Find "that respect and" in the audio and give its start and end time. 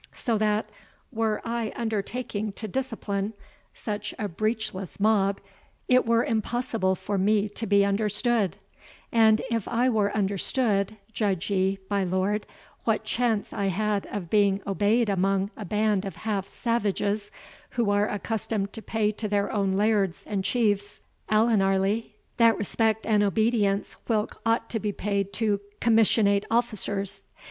22.37-23.21